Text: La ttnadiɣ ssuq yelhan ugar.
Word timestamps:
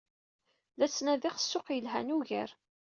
La 0.77 0.87
ttnadiɣ 0.89 1.35
ssuq 1.37 1.67
yelhan 1.75 2.13
ugar. 2.15 2.49